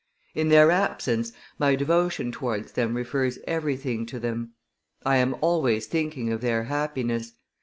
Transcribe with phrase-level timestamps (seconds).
[0.33, 4.53] In their absence, my devotion towards them refers everything to them.
[5.05, 7.33] I am always thinking of their happiness.